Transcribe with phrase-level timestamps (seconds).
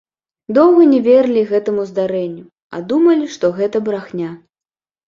[0.57, 2.43] Доўга не верылі гэтаму здарэнню,
[2.77, 4.29] а думалі, што гэта брахня.